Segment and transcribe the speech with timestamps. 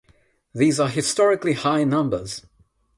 [0.55, 2.43] These are historically high numbers.